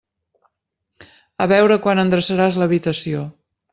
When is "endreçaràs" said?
2.05-2.59